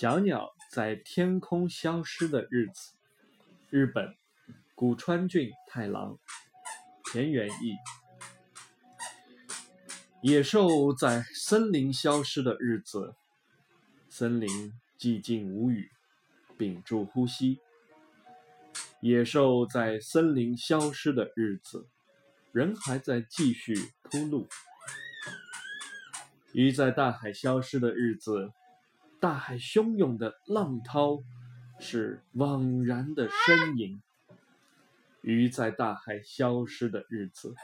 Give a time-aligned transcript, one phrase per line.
[0.00, 2.92] 小鸟在天空消失的日子，
[3.68, 4.14] 日本
[4.76, 6.16] 古川俊太郎，
[7.10, 7.74] 田园译。
[10.22, 13.16] 野兽在森林消失的日子，
[14.08, 15.90] 森林寂静无语，
[16.56, 17.58] 屏住呼吸。
[19.00, 21.88] 野兽在森林消失的日子，
[22.52, 24.46] 人还在继续铺路。
[26.52, 28.52] 鱼在大海消失的日子。
[29.20, 31.24] 大海汹涌的浪涛
[31.80, 34.00] 是惘然的呻吟。
[35.22, 37.54] 鱼在大海消失的日子，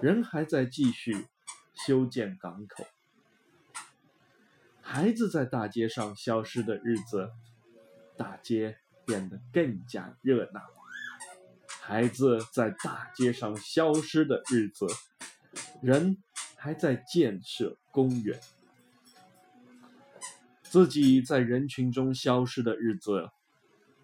[0.00, 1.26] 人还在继续
[1.74, 2.86] 修建港口。
[4.80, 7.30] 孩子在大街上消失的日子，
[8.16, 10.62] 大街变得更加热闹。
[11.82, 14.86] 孩子在大街上消失的日子，
[15.82, 16.16] 人
[16.56, 18.40] 还在建设公园。
[20.70, 23.30] 自己在人群中消失的日子，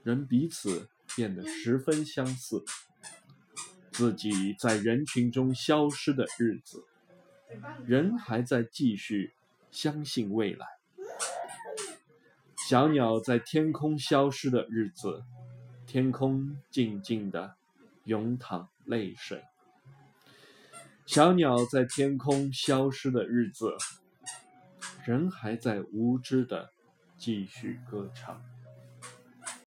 [0.02, 2.64] 人彼此变得十分相似。
[3.92, 6.84] 自己在人群中消失的日子，
[7.86, 9.34] 人还在继续
[9.70, 10.66] 相信未来。
[12.66, 15.22] 小鸟在天空消失的日子，
[15.86, 17.54] 天空静静的
[18.04, 19.44] 涌淌泪水。
[21.04, 23.76] 小鸟在天空消失的日子。
[25.04, 26.72] 人还在无知的
[27.16, 28.42] 继续歌唱。